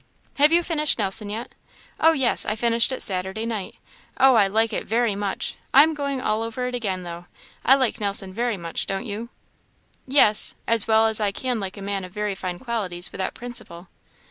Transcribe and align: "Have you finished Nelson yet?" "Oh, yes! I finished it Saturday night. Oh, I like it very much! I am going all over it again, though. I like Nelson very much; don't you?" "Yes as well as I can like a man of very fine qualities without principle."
"Have 0.37 0.51
you 0.51 0.63
finished 0.63 0.97
Nelson 0.97 1.29
yet?" 1.29 1.53
"Oh, 1.99 2.13
yes! 2.13 2.43
I 2.43 2.55
finished 2.55 2.91
it 2.91 3.03
Saturday 3.03 3.45
night. 3.45 3.75
Oh, 4.17 4.33
I 4.33 4.47
like 4.47 4.73
it 4.73 4.87
very 4.87 5.13
much! 5.13 5.57
I 5.75 5.83
am 5.83 5.93
going 5.93 6.19
all 6.19 6.41
over 6.41 6.65
it 6.65 6.73
again, 6.73 7.03
though. 7.03 7.27
I 7.63 7.75
like 7.75 7.99
Nelson 7.99 8.33
very 8.33 8.57
much; 8.57 8.87
don't 8.87 9.05
you?" 9.05 9.29
"Yes 10.07 10.55
as 10.67 10.87
well 10.87 11.05
as 11.05 11.19
I 11.19 11.31
can 11.31 11.59
like 11.59 11.77
a 11.77 11.83
man 11.83 12.03
of 12.03 12.13
very 12.13 12.33
fine 12.33 12.57
qualities 12.57 13.11
without 13.11 13.35
principle." 13.35 13.89